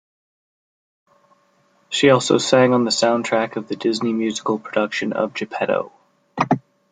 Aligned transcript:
She 1.91 2.09
also 2.09 2.39
sang 2.39 2.73
on 2.73 2.85
the 2.85 2.89
soundtrack 2.89 3.55
of 3.55 3.67
the 3.67 3.75
Disney 3.75 4.13
musical 4.13 4.57
production 4.57 5.13
of 5.13 5.35
"Geppetto". 5.35 5.91